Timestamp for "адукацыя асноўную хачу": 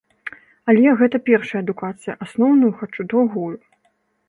1.65-3.01